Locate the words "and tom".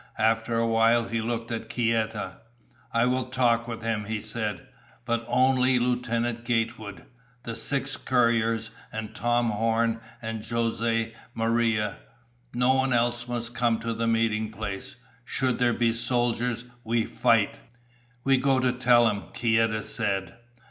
8.91-9.51